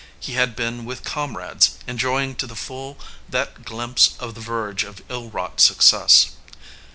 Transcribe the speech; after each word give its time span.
He 0.19 0.33
had 0.33 0.55
been 0.55 0.83
with 0.85 1.03
comrades, 1.03 1.77
enjoying 1.85 2.33
to 2.37 2.47
the 2.47 2.55
full 2.55 2.97
that 3.29 3.63
glimpse 3.63 4.15
of 4.19 4.33
the 4.33 4.41
verge 4.41 4.83
of 4.83 5.03
ill 5.09 5.29
wrought 5.29 5.61
success. 5.61 6.31